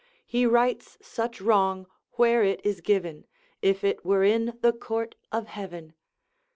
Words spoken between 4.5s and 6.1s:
the court of heaven.'